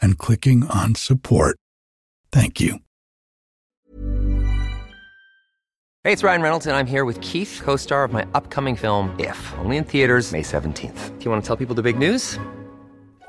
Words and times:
and 0.00 0.18
clicking 0.18 0.64
on 0.64 0.94
support. 0.94 1.58
Thank 2.32 2.60
you. 2.60 2.78
Hey, 6.04 6.12
it's 6.12 6.22
Ryan 6.22 6.42
Reynolds, 6.42 6.66
and 6.66 6.76
I'm 6.76 6.86
here 6.86 7.04
with 7.04 7.20
Keith, 7.20 7.60
co 7.64 7.74
star 7.74 8.04
of 8.04 8.12
my 8.12 8.24
upcoming 8.32 8.76
film, 8.76 9.14
If, 9.18 9.54
only 9.58 9.76
in 9.76 9.82
theaters, 9.82 10.30
May 10.30 10.42
17th. 10.42 11.18
Do 11.18 11.24
you 11.24 11.30
want 11.32 11.42
to 11.42 11.46
tell 11.46 11.56
people 11.56 11.74
the 11.74 11.82
big 11.82 11.98
news? 11.98 12.38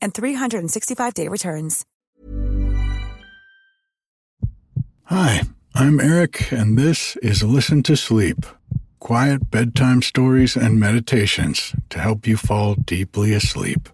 and 0.00 0.14
365-day 0.14 1.28
returns. 1.28 1.84
Hi, 5.04 5.42
I'm 5.74 6.00
Erik, 6.00 6.52
and 6.52 6.78
this 6.78 7.16
is 7.16 7.42
Listen 7.42 7.82
to 7.84 7.96
Sleep 7.96 8.44
quiet 8.98 9.50
bedtime 9.50 10.02
stories 10.02 10.56
and 10.56 10.78
meditations 10.78 11.74
to 11.90 11.98
help 11.98 12.26
you 12.26 12.36
fall 12.36 12.74
deeply 12.74 13.32
asleep. 13.32 13.88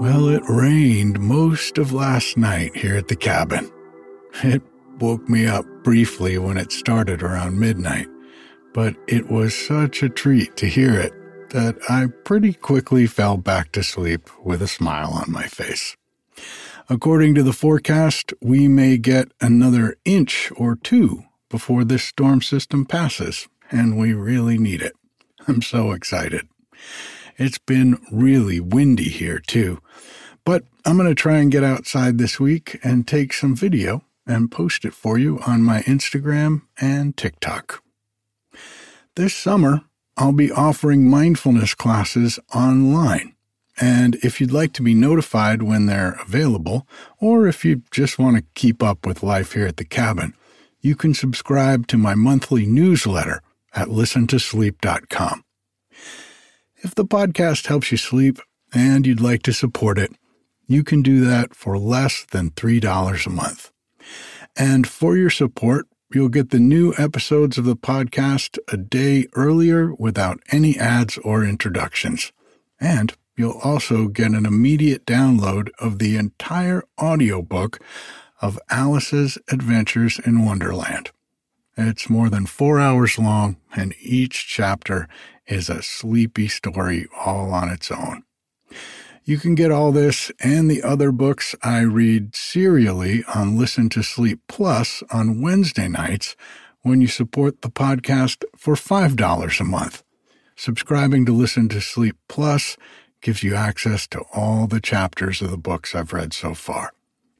Well, 0.00 0.28
it 0.28 0.42
rained 0.48 1.20
most 1.20 1.78
of 1.78 1.92
last 1.92 2.36
night 2.36 2.76
here 2.76 2.96
at 2.96 3.08
the 3.08 3.16
cabin. 3.16 3.70
It 4.44 4.62
woke 5.00 5.28
me 5.28 5.46
up 5.46 5.64
briefly 5.82 6.38
when 6.38 6.56
it 6.56 6.72
started 6.72 7.22
around 7.22 7.58
midnight, 7.58 8.08
but 8.74 8.96
it 9.06 9.30
was 9.30 9.54
such 9.54 10.02
a 10.02 10.08
treat 10.08 10.56
to 10.56 10.66
hear 10.66 10.94
it 10.94 11.12
that 11.50 11.76
I 11.88 12.06
pretty 12.24 12.52
quickly 12.52 13.06
fell 13.06 13.36
back 13.36 13.72
to 13.72 13.82
sleep 13.82 14.28
with 14.44 14.60
a 14.62 14.68
smile 14.68 15.10
on 15.12 15.32
my 15.32 15.44
face. 15.44 15.96
According 16.90 17.34
to 17.34 17.42
the 17.42 17.52
forecast, 17.52 18.32
we 18.40 18.68
may 18.68 18.96
get 18.98 19.32
another 19.40 19.96
inch 20.04 20.50
or 20.56 20.76
two 20.76 21.24
before 21.48 21.84
this 21.84 22.04
storm 22.04 22.42
system 22.42 22.84
passes, 22.84 23.48
and 23.70 23.98
we 23.98 24.12
really 24.12 24.58
need 24.58 24.82
it. 24.82 24.94
I'm 25.46 25.62
so 25.62 25.92
excited. 25.92 26.48
It's 27.36 27.58
been 27.58 28.00
really 28.10 28.60
windy 28.60 29.08
here, 29.08 29.38
too. 29.38 29.80
But 30.44 30.64
I'm 30.84 30.96
going 30.96 31.08
to 31.08 31.14
try 31.14 31.38
and 31.38 31.52
get 31.52 31.62
outside 31.62 32.18
this 32.18 32.40
week 32.40 32.78
and 32.82 33.06
take 33.06 33.32
some 33.32 33.54
video 33.54 34.02
and 34.28 34.50
post 34.50 34.84
it 34.84 34.94
for 34.94 35.18
you 35.18 35.40
on 35.46 35.62
my 35.62 35.80
Instagram 35.82 36.62
and 36.80 37.16
TikTok. 37.16 37.82
This 39.16 39.34
summer, 39.34 39.82
I'll 40.16 40.32
be 40.32 40.52
offering 40.52 41.08
mindfulness 41.08 41.74
classes 41.74 42.38
online. 42.54 43.34
And 43.80 44.16
if 44.16 44.40
you'd 44.40 44.52
like 44.52 44.72
to 44.74 44.82
be 44.82 44.94
notified 44.94 45.62
when 45.62 45.86
they're 45.86 46.18
available, 46.20 46.86
or 47.20 47.46
if 47.46 47.64
you 47.64 47.82
just 47.90 48.18
want 48.18 48.36
to 48.36 48.44
keep 48.54 48.82
up 48.82 49.06
with 49.06 49.22
life 49.22 49.52
here 49.52 49.66
at 49.66 49.76
the 49.76 49.84
cabin, 49.84 50.34
you 50.80 50.94
can 50.96 51.14
subscribe 51.14 51.86
to 51.88 51.96
my 51.96 52.14
monthly 52.14 52.66
newsletter 52.66 53.40
at 53.74 53.88
listentosleep.com. 53.88 55.44
If 56.76 56.94
the 56.94 57.04
podcast 57.04 57.66
helps 57.66 57.90
you 57.90 57.98
sleep 57.98 58.38
and 58.72 59.06
you'd 59.06 59.20
like 59.20 59.42
to 59.44 59.52
support 59.52 59.98
it, 59.98 60.12
you 60.66 60.84
can 60.84 61.02
do 61.02 61.24
that 61.24 61.54
for 61.54 61.78
less 61.78 62.24
than 62.30 62.50
$3 62.50 63.26
a 63.26 63.30
month. 63.30 63.70
And 64.56 64.86
for 64.86 65.16
your 65.16 65.30
support, 65.30 65.86
you'll 66.12 66.28
get 66.28 66.50
the 66.50 66.58
new 66.58 66.94
episodes 66.96 67.58
of 67.58 67.64
the 67.64 67.76
podcast 67.76 68.58
a 68.68 68.76
day 68.76 69.26
earlier 69.34 69.92
without 69.94 70.40
any 70.50 70.78
ads 70.78 71.18
or 71.18 71.44
introductions. 71.44 72.32
And 72.80 73.14
you'll 73.36 73.58
also 73.62 74.08
get 74.08 74.32
an 74.32 74.46
immediate 74.46 75.06
download 75.06 75.70
of 75.78 75.98
the 75.98 76.16
entire 76.16 76.82
audiobook 77.00 77.80
of 78.40 78.58
Alice's 78.70 79.38
Adventures 79.50 80.18
in 80.24 80.44
Wonderland. 80.44 81.10
It's 81.76 82.10
more 82.10 82.28
than 82.28 82.46
four 82.46 82.80
hours 82.80 83.18
long, 83.18 83.56
and 83.76 83.94
each 84.00 84.46
chapter 84.48 85.08
is 85.46 85.70
a 85.70 85.82
sleepy 85.82 86.48
story 86.48 87.06
all 87.16 87.52
on 87.52 87.68
its 87.68 87.90
own. 87.90 88.24
You 89.28 89.36
can 89.36 89.54
get 89.54 89.70
all 89.70 89.92
this 89.92 90.32
and 90.40 90.70
the 90.70 90.82
other 90.82 91.12
books 91.12 91.54
I 91.62 91.80
read 91.80 92.34
serially 92.34 93.24
on 93.34 93.58
Listen 93.58 93.90
to 93.90 94.02
Sleep 94.02 94.40
Plus 94.48 95.02
on 95.10 95.42
Wednesday 95.42 95.86
nights 95.86 96.34
when 96.80 97.02
you 97.02 97.08
support 97.08 97.60
the 97.60 97.68
podcast 97.68 98.42
for 98.56 98.74
$5 98.74 99.60
a 99.60 99.64
month. 99.64 100.02
Subscribing 100.56 101.26
to 101.26 101.32
Listen 101.34 101.68
to 101.68 101.82
Sleep 101.82 102.16
Plus 102.28 102.78
gives 103.20 103.42
you 103.42 103.54
access 103.54 104.06
to 104.06 104.22
all 104.32 104.66
the 104.66 104.80
chapters 104.80 105.42
of 105.42 105.50
the 105.50 105.58
books 105.58 105.94
I've 105.94 106.14
read 106.14 106.32
so 106.32 106.54
far, 106.54 106.94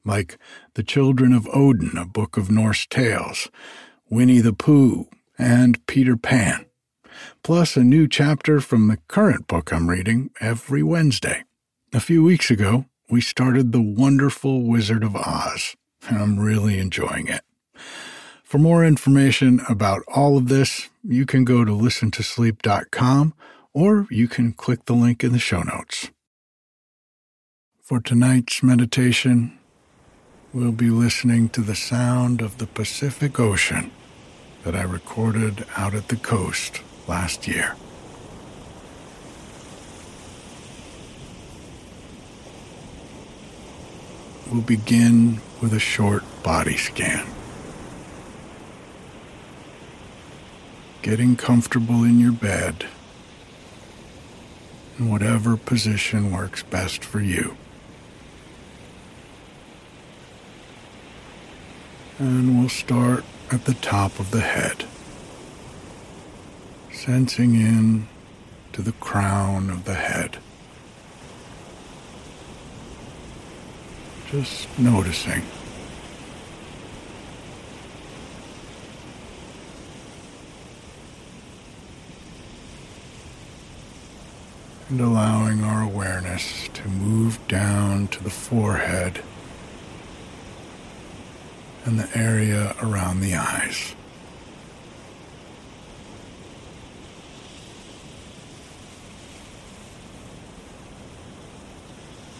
like 0.05 0.37
The 0.75 0.83
Children 0.83 1.33
of 1.33 1.49
Odin, 1.51 1.97
a 1.97 2.05
book 2.05 2.37
of 2.37 2.51
Norse 2.51 2.85
tales, 2.85 3.49
Winnie 4.11 4.41
the 4.41 4.53
Pooh, 4.53 5.09
and 5.39 5.83
Peter 5.87 6.15
Pan 6.15 6.67
plus 7.41 7.75
a 7.75 7.83
new 7.83 8.07
chapter 8.07 8.61
from 8.61 8.87
the 8.87 8.97
current 9.07 9.47
book 9.47 9.73
I'm 9.73 9.89
reading 9.89 10.29
every 10.39 10.83
Wednesday. 10.83 11.43
A 11.91 11.99
few 11.99 12.23
weeks 12.23 12.51
ago, 12.51 12.85
we 13.09 13.19
started 13.19 13.71
The 13.71 13.81
Wonderful 13.81 14.61
Wizard 14.61 15.03
of 15.03 15.15
Oz, 15.15 15.75
and 16.07 16.19
I'm 16.19 16.37
really 16.37 16.77
enjoying 16.77 17.27
it. 17.27 17.41
For 18.43 18.59
more 18.59 18.85
information 18.85 19.59
about 19.67 20.03
all 20.07 20.37
of 20.37 20.49
this, 20.49 20.89
you 21.03 21.25
can 21.25 21.43
go 21.45 21.65
to 21.65 21.71
listentosleep.com 21.71 23.33
or 23.73 24.05
you 24.11 24.27
can 24.27 24.53
click 24.53 24.85
the 24.85 24.93
link 24.93 25.23
in 25.23 25.31
the 25.31 25.39
show 25.39 25.63
notes. 25.63 26.11
For 27.81 27.99
tonight's 27.99 28.61
meditation, 28.61 29.57
we'll 30.53 30.71
be 30.71 30.91
listening 30.91 31.49
to 31.49 31.61
the 31.61 31.75
sound 31.75 32.39
of 32.41 32.59
the 32.59 32.67
Pacific 32.67 33.39
Ocean 33.39 33.89
that 34.63 34.75
I 34.75 34.83
recorded 34.83 35.65
out 35.75 35.95
at 35.95 36.09
the 36.09 36.17
coast 36.17 36.81
last 37.07 37.47
year. 37.47 37.75
We'll 44.51 44.61
begin 44.61 45.41
with 45.61 45.73
a 45.73 45.79
short 45.79 46.23
body 46.41 46.75
scan. 46.75 47.27
Getting 51.03 51.35
comfortable 51.35 52.03
in 52.03 52.19
your 52.19 52.31
bed 52.31 52.87
in 54.97 55.09
whatever 55.09 55.55
position 55.55 56.31
works 56.31 56.63
best 56.63 57.05
for 57.05 57.19
you. 57.19 57.55
And 62.17 62.59
we'll 62.59 62.69
start 62.69 63.23
at 63.51 63.65
the 63.65 63.75
top 63.75 64.19
of 64.19 64.31
the 64.31 64.41
head, 64.41 64.85
sensing 66.91 67.53
in 67.53 68.07
to 68.73 68.81
the 68.81 68.91
crown 68.93 69.69
of 69.69 69.85
the 69.85 69.93
head. 69.93 70.39
Just 74.31 74.67
noticing. 74.77 75.41
And 84.89 85.01
allowing 85.01 85.63
our 85.63 85.81
awareness 85.81 86.67
to 86.73 86.87
move 86.87 87.39
down 87.47 88.07
to 88.09 88.23
the 88.23 88.29
forehead 88.29 89.23
and 91.85 91.99
the 91.99 92.15
area 92.15 92.75
around 92.83 93.21
the 93.21 93.33
eyes. 93.33 93.95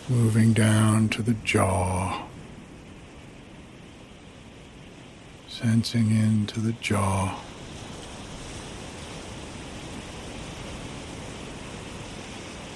Moving 0.10 0.54
down 0.54 1.10
to 1.10 1.22
the 1.22 1.36
jaw, 1.44 2.24
sensing 5.48 6.10
into 6.10 6.60
the 6.60 6.72
jaw. 6.74 7.40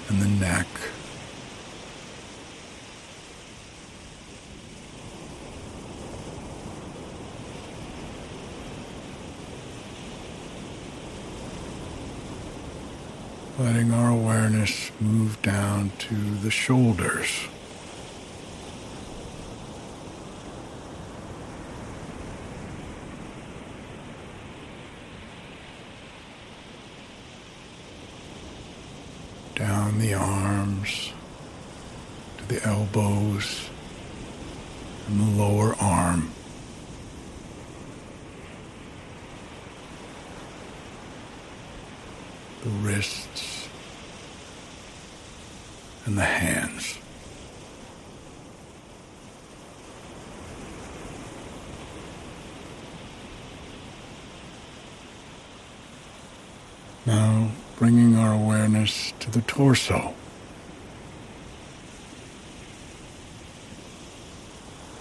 And 0.08 0.22
the 0.22 0.28
neck. 0.28 0.68
Letting 13.58 13.92
our 13.92 14.10
awareness 14.10 14.90
move 15.00 15.40
down 15.40 15.92
to 15.96 16.14
the 16.14 16.50
shoulders. 16.50 17.46
Down 29.54 30.00
the 30.00 30.14
arms 30.14 31.12
to 32.38 32.48
the 32.48 32.60
elbows 32.66 33.70
and 35.06 35.20
the 35.20 35.40
lower 35.40 35.76
arm. 35.76 36.32
The 42.64 42.70
wrists, 42.70 43.68
and 46.06 46.16
the 46.16 46.24
hands. 46.24 46.98
Now 57.04 57.50
bringing 57.76 58.16
our 58.16 58.32
awareness 58.32 59.12
to 59.20 59.30
the 59.30 59.42
torso. 59.42 60.14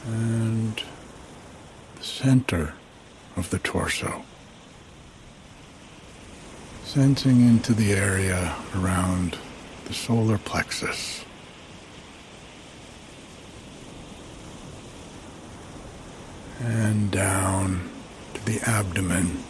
And 0.06 0.84
the 1.96 2.04
center 2.04 2.74
of 3.38 3.50
the 3.52 3.60
torso 3.60 4.26
sensing 6.94 7.42
into 7.42 7.74
the 7.74 7.92
area 7.92 8.56
around 8.76 9.36
the 9.86 9.94
solar 9.96 10.38
plexus. 10.38 11.26
And 16.60 17.10
down 17.10 17.90
to 18.36 18.46
the 18.46 18.60
abdomen. 18.70 19.44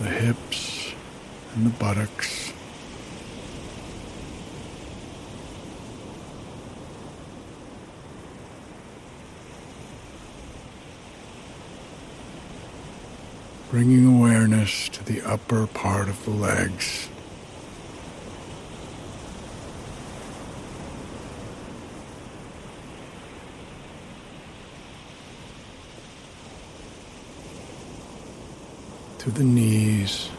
The 0.00 0.08
hips 0.08 0.94
and 1.54 1.66
the 1.66 1.70
buttocks. 1.78 2.49
Bringing 13.70 14.04
awareness 14.04 14.88
to 14.88 15.04
the 15.04 15.22
upper 15.22 15.64
part 15.68 16.08
of 16.08 16.24
the 16.24 16.30
legs. 16.30 17.08
To 29.18 29.30
the 29.30 29.44
knees. 29.44 30.30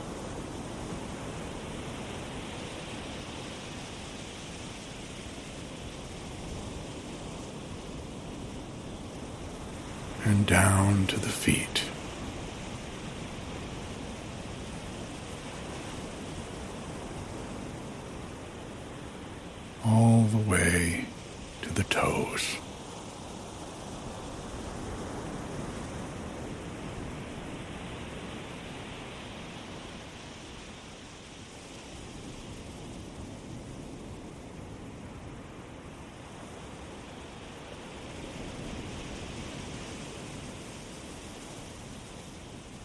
And 10.26 10.46
down 10.46 11.08
to 11.08 11.18
the 11.18 11.30
feet. 11.30 11.91
All 19.92 20.24
the 20.24 20.50
way 20.50 21.06
to 21.62 21.74
the 21.74 21.84
toes. 21.84 22.58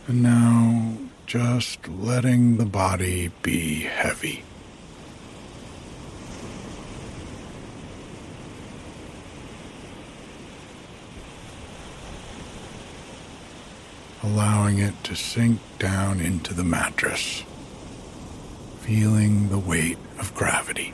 And 0.08 0.22
now 0.22 0.96
just 1.26 1.88
letting 1.88 2.58
the 2.58 2.64
body 2.64 3.32
be 3.42 3.80
heavy. 3.80 4.44
Allowing 14.26 14.80
it 14.80 15.04
to 15.04 15.14
sink 15.14 15.60
down 15.78 16.20
into 16.20 16.52
the 16.52 16.64
mattress, 16.64 17.44
feeling 18.80 19.48
the 19.50 19.58
weight 19.58 19.98
of 20.18 20.34
gravity. 20.34 20.92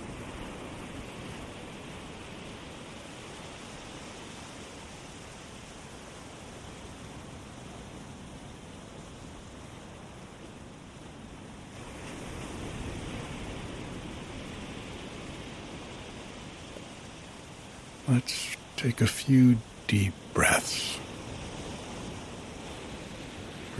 Let's 18.07 18.57
take 18.77 19.01
a 19.01 19.07
few 19.07 19.57
deep 19.87 20.13
breaths 20.35 20.92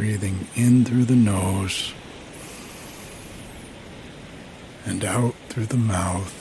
breathing 0.03 0.49
in 0.57 0.85
through 0.85 1.05
the 1.05 1.15
nose 1.15 1.95
and 4.85 5.05
out 5.05 5.33
through 5.49 5.67
the 5.67 5.77
mouth. 5.77 6.41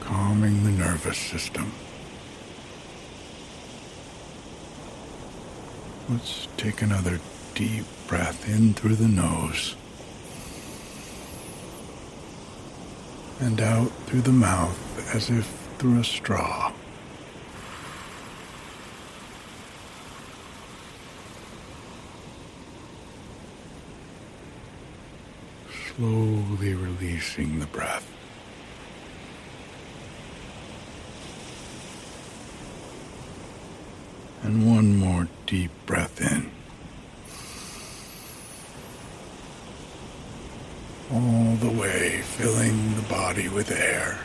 calming 0.00 0.64
the 0.64 0.70
nervous 0.70 1.18
system. 1.18 1.70
Let's 6.08 6.48
take 6.56 6.80
another 6.80 7.20
deep 7.54 7.84
breath 8.06 8.48
in 8.48 8.72
through 8.72 8.94
the 8.94 9.08
nose 9.08 9.76
and 13.40 13.60
out 13.60 13.90
through 14.06 14.22
the 14.22 14.32
mouth 14.32 15.14
as 15.14 15.30
if 15.30 15.46
through 15.78 16.00
a 16.00 16.04
straw. 16.04 16.72
Slowly 25.96 26.74
releasing 26.74 27.58
the 27.58 27.66
breath. 27.66 28.10
And 34.42 34.70
one 34.70 34.96
more 34.96 35.28
deep 35.46 35.70
breath 35.86 36.20
in. 36.20 36.50
All 41.12 41.56
the 41.56 41.70
way, 41.70 42.20
filling 42.22 42.85
body 43.36 43.48
with 43.50 43.70
air 43.70 44.18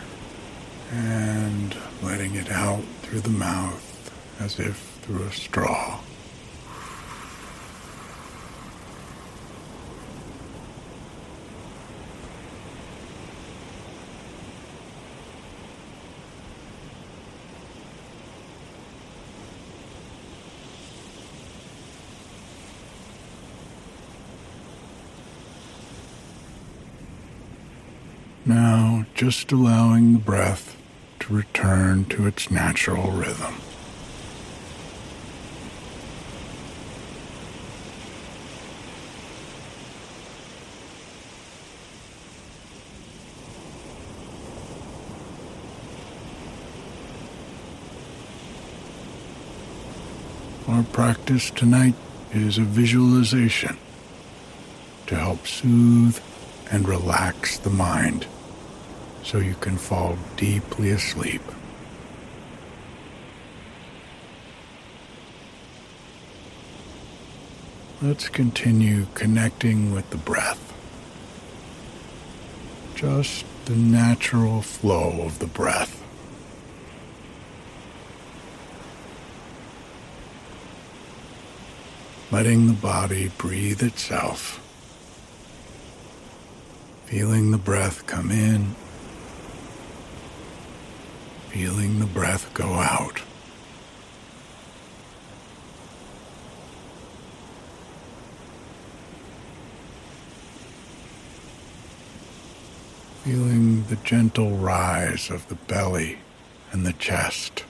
and 0.89 1.75
letting 2.01 2.33
it 2.35 2.49
out 2.49 2.81
through 3.01 3.19
the 3.19 3.29
mouth 3.29 4.39
as 4.39 4.57
if 4.57 4.77
through 5.01 5.23
a 5.23 5.31
straw. 5.31 5.99
Now, 28.43 28.90
just 29.21 29.51
allowing 29.51 30.13
the 30.13 30.19
breath 30.19 30.75
to 31.19 31.31
return 31.31 32.03
to 32.05 32.25
its 32.25 32.49
natural 32.49 33.11
rhythm. 33.11 33.53
Our 50.67 50.81
practice 50.91 51.51
tonight 51.51 51.93
is 52.31 52.57
a 52.57 52.63
visualization 52.63 53.77
to 55.05 55.15
help 55.15 55.45
soothe 55.45 56.19
and 56.71 56.89
relax 56.89 57.59
the 57.59 57.69
mind 57.69 58.25
so 59.23 59.37
you 59.37 59.55
can 59.55 59.77
fall 59.77 60.17
deeply 60.35 60.89
asleep. 60.89 61.41
Let's 68.01 68.29
continue 68.29 69.05
connecting 69.13 69.93
with 69.93 70.09
the 70.09 70.17
breath. 70.17 70.73
Just 72.95 73.45
the 73.65 73.75
natural 73.75 74.63
flow 74.63 75.21
of 75.21 75.37
the 75.37 75.45
breath. 75.45 75.97
Letting 82.31 82.67
the 82.67 82.73
body 82.73 83.31
breathe 83.37 83.83
itself. 83.83 84.57
Feeling 87.05 87.51
the 87.51 87.57
breath 87.59 88.07
come 88.07 88.31
in 88.31 88.75
feeling 91.51 91.99
the 91.99 92.05
breath 92.05 92.53
go 92.53 92.63
out. 92.63 93.19
Feeling 103.25 103.83
the 103.89 103.97
gentle 103.97 104.51
rise 104.55 105.29
of 105.29 105.45
the 105.49 105.55
belly 105.55 106.19
and 106.71 106.85
the 106.85 106.93
chest, 106.93 107.65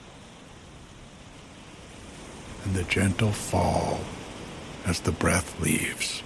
and 2.64 2.74
the 2.76 2.84
gentle 2.84 3.32
fall 3.32 3.98
as 4.86 5.00
the 5.00 5.10
breath 5.10 5.60
leaves. 5.60 6.22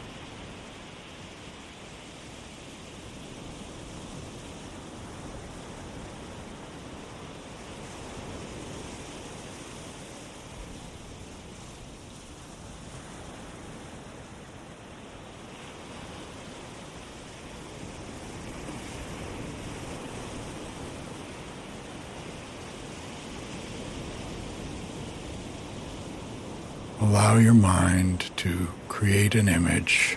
Allow 27.37 27.45
your 27.45 27.53
mind 27.53 28.31
to 28.39 28.69
create 28.89 29.35
an 29.35 29.47
image 29.47 30.17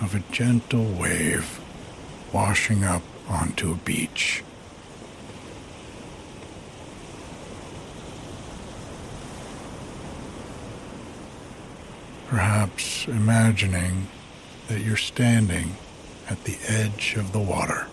of 0.00 0.16
a 0.16 0.32
gentle 0.32 0.84
wave 0.84 1.60
washing 2.32 2.82
up 2.82 3.04
onto 3.28 3.70
a 3.70 3.76
beach. 3.76 4.42
Perhaps 12.26 13.06
imagining 13.06 14.08
that 14.66 14.80
you're 14.80 14.96
standing 14.96 15.76
at 16.28 16.42
the 16.42 16.58
edge 16.66 17.14
of 17.16 17.30
the 17.30 17.38
water. 17.38 17.86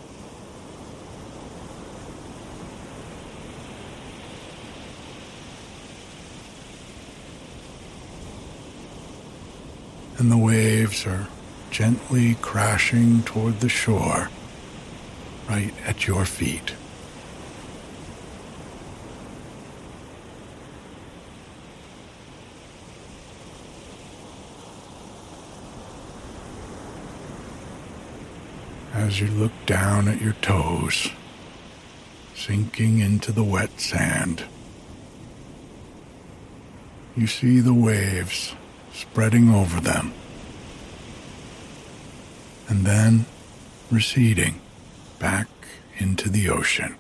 And 10.25 10.31
the 10.31 10.37
waves 10.43 11.05
are 11.05 11.27
gently 11.69 12.33
crashing 12.41 13.21
toward 13.21 13.59
the 13.59 13.69
shore 13.69 14.27
right 15.47 15.71
at 15.85 16.07
your 16.07 16.25
feet. 16.25 16.73
As 28.95 29.21
you 29.21 29.27
look 29.27 29.51
down 29.67 30.07
at 30.07 30.19
your 30.19 30.33
toes, 30.41 31.09
sinking 32.33 32.97
into 32.97 33.31
the 33.31 33.43
wet 33.43 33.79
sand, 33.79 34.43
you 37.15 37.27
see 37.27 37.59
the 37.59 37.75
waves 37.75 38.55
spreading 38.95 39.49
over 39.53 39.81
them, 39.81 40.13
and 42.69 42.85
then 42.85 43.25
receding 43.91 44.61
back 45.19 45.47
into 45.97 46.29
the 46.29 46.49
ocean. 46.49 46.95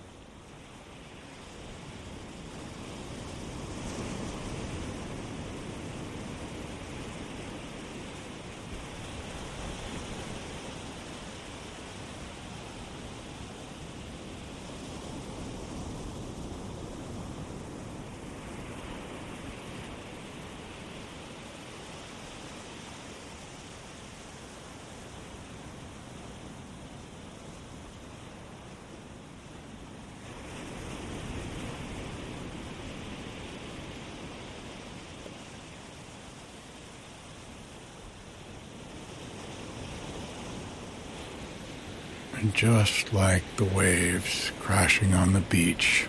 And 42.45 42.53
just 42.53 43.11
like 43.11 43.41
the 43.57 43.65
waves 43.65 44.51
crashing 44.59 45.15
on 45.15 45.33
the 45.33 45.39
beach, 45.39 46.05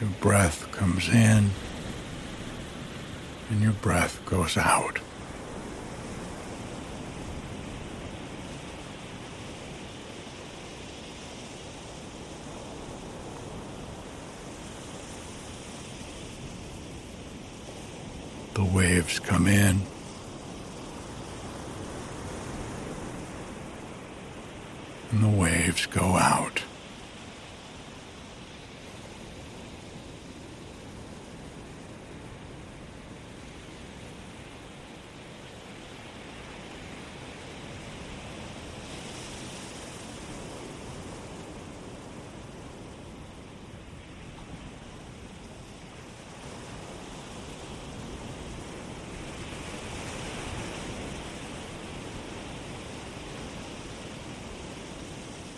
your 0.00 0.10
breath 0.20 0.70
comes 0.70 1.08
in 1.08 1.50
and 3.50 3.60
your 3.60 3.72
breath 3.72 4.24
goes 4.26 4.56
out. 4.56 5.00
The 18.54 18.64
waves 18.64 19.18
come 19.18 19.48
in. 19.48 19.95
And 25.16 25.24
the 25.24 25.40
waves 25.40 25.86
go 25.86 26.18
out. 26.18 26.65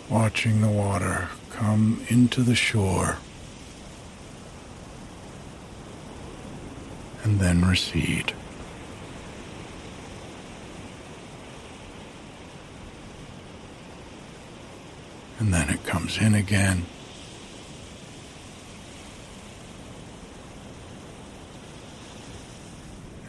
Watching 0.09 0.61
the 0.61 0.67
water 0.67 1.29
come 1.51 2.03
into 2.09 2.41
the 2.41 2.55
shore 2.55 3.17
and 7.23 7.39
then 7.39 7.63
recede. 7.63 8.33
And 15.37 15.53
then 15.53 15.69
it 15.69 15.85
comes 15.85 16.17
in 16.17 16.33
again. 16.35 16.85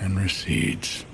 And 0.00 0.18
recedes. 0.18 1.04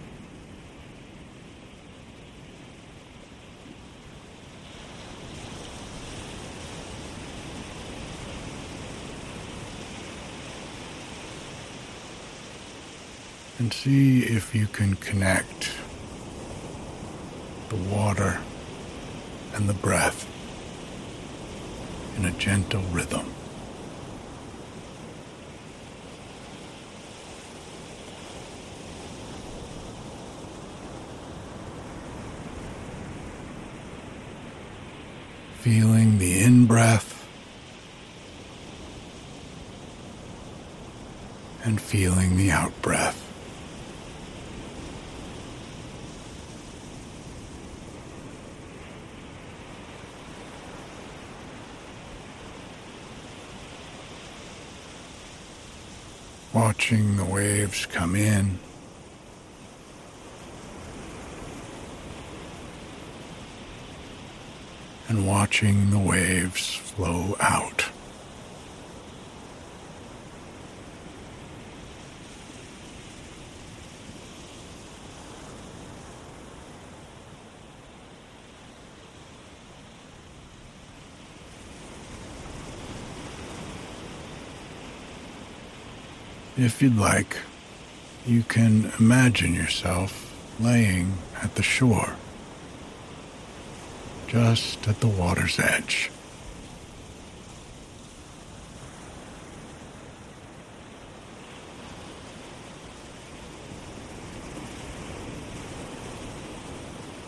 And 13.59 13.73
see 13.73 14.23
if 14.23 14.55
you 14.55 14.67
can 14.67 14.95
connect 14.97 15.71
the 17.69 17.77
water 17.77 18.39
and 19.55 19.69
the 19.69 19.75
breath 19.75 20.29
in 22.19 22.27
a 22.27 22.31
gentle 22.33 22.83
rhythm. 22.93 23.33
Feeling 35.61 36.19
the 36.19 36.43
in 36.43 36.67
breath 36.67 37.27
and 41.65 41.81
feeling 41.81 42.37
the 42.37 42.51
out 42.53 42.81
breath. 42.83 43.26
Watching 56.57 57.19
the 57.19 57.25
waves 57.27 57.85
come 57.85 58.17
in. 58.17 58.59
And 65.07 65.27
watching 65.27 65.91
the 65.91 65.99
waves 65.99 66.75
flow 66.77 67.37
out. 67.41 67.86
If 86.59 86.81
you'd 86.81 86.97
like, 86.97 87.37
you 88.25 88.43
can 88.43 88.91
imagine 88.99 89.53
yourself 89.53 90.35
laying 90.59 91.19
at 91.43 91.55
the 91.55 91.63
shore, 91.63 92.17
just 94.27 94.89
at 94.89 95.01
the 95.01 95.07
water's 95.07 95.59
edge. 95.59 96.11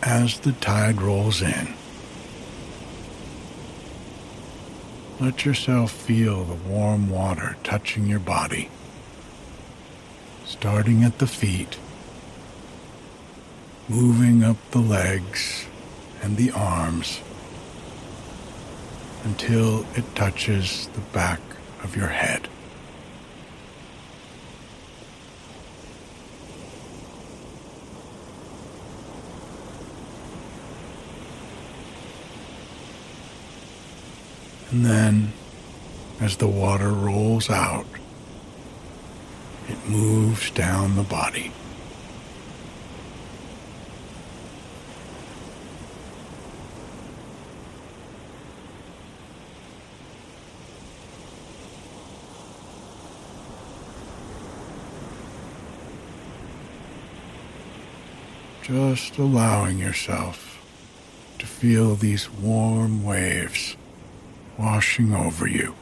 As 0.01 0.39
the 0.39 0.53
tide 0.53 0.99
rolls 1.03 1.43
in, 1.43 1.75
let 5.19 5.45
yourself 5.45 5.91
feel 5.91 6.45
the 6.45 6.55
warm 6.55 7.11
water 7.11 7.57
touching 7.63 8.07
your 8.07 8.17
body 8.17 8.69
starting 10.59 11.05
at 11.05 11.19
the 11.19 11.25
feet, 11.25 11.77
moving 13.87 14.43
up 14.43 14.57
the 14.71 14.79
legs 14.79 15.65
and 16.21 16.35
the 16.35 16.51
arms 16.51 17.21
until 19.23 19.85
it 19.95 20.03
touches 20.15 20.87
the 20.87 20.99
back 21.13 21.39
of 21.81 21.95
your 21.95 22.07
head. 22.07 22.49
And 34.71 34.85
then, 34.85 35.31
as 36.19 36.35
the 36.35 36.49
water 36.49 36.89
rolls 36.89 37.49
out, 37.49 37.85
moves 39.89 40.51
down 40.51 40.95
the 40.95 41.03
body. 41.03 41.51
Just 58.61 59.17
allowing 59.17 59.79
yourself 59.79 60.63
to 61.39 61.47
feel 61.47 61.95
these 61.95 62.29
warm 62.29 63.03
waves 63.03 63.75
washing 64.59 65.15
over 65.15 65.47
you. 65.47 65.73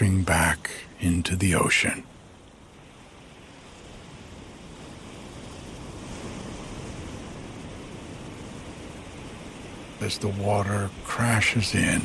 Back 0.00 0.70
into 1.00 1.36
the 1.36 1.54
ocean. 1.54 2.02
As 10.00 10.16
the 10.16 10.28
water 10.28 10.88
crashes 11.04 11.74
in 11.74 12.00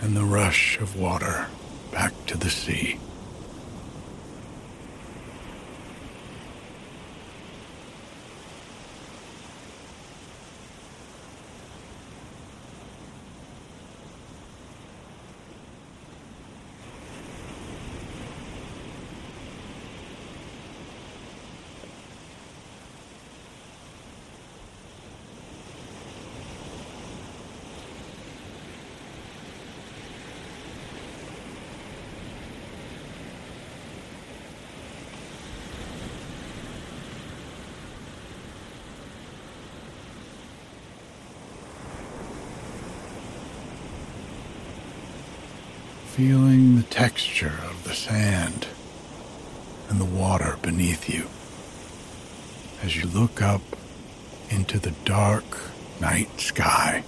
and 0.00 0.16
the 0.16 0.24
rush 0.24 0.80
of 0.80 0.98
water 0.98 1.46
back 1.92 2.12
to 2.26 2.38
the 2.38 2.48
sea. 2.48 2.98
Feeling 46.14 46.76
the 46.76 46.82
texture 46.84 47.58
of 47.68 47.82
the 47.82 47.92
sand 47.92 48.68
and 49.88 50.00
the 50.00 50.04
water 50.04 50.56
beneath 50.62 51.12
you 51.12 51.26
as 52.84 52.94
you 52.94 53.04
look 53.08 53.42
up 53.42 53.60
into 54.48 54.78
the 54.78 54.92
dark 55.04 55.44
night 56.00 56.40
sky. 56.40 57.02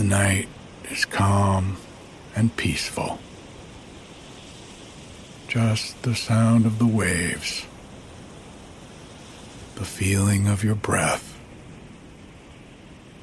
The 0.00 0.06
night 0.06 0.48
is 0.90 1.04
calm 1.04 1.76
and 2.34 2.56
peaceful. 2.56 3.18
Just 5.46 6.02
the 6.04 6.14
sound 6.14 6.64
of 6.64 6.78
the 6.78 6.86
waves, 6.86 7.66
the 9.74 9.84
feeling 9.84 10.48
of 10.48 10.64
your 10.64 10.74
breath, 10.74 11.38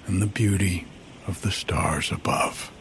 and 0.06 0.22
the 0.22 0.28
beauty 0.28 0.86
of 1.26 1.42
the 1.42 1.50
stars 1.50 2.12
above. 2.12 2.72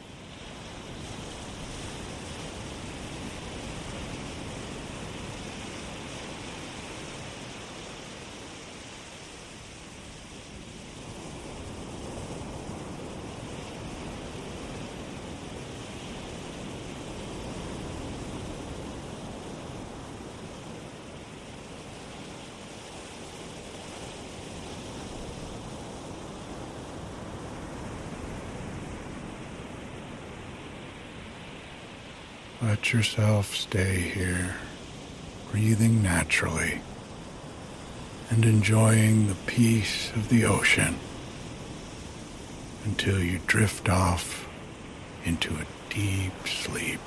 Let 32.86 32.92
yourself 32.92 33.56
stay 33.56 33.98
here, 33.98 34.54
breathing 35.50 36.04
naturally 36.04 36.82
and 38.30 38.44
enjoying 38.44 39.26
the 39.26 39.34
peace 39.34 40.12
of 40.12 40.28
the 40.28 40.44
ocean 40.44 40.94
until 42.84 43.20
you 43.20 43.40
drift 43.44 43.88
off 43.88 44.48
into 45.24 45.52
a 45.56 45.66
deep 45.92 46.46
sleep. 46.46 47.00